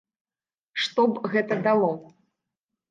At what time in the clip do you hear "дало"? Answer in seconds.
1.69-1.91